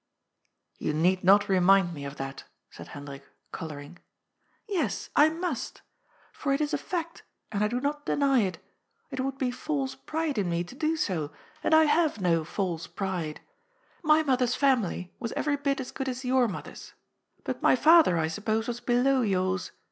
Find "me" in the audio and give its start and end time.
1.93-2.05, 10.49-10.63